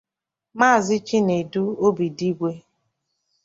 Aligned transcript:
Maazị 0.59 0.97
Chinedu 1.07 1.63
Obidigwe 1.87 2.51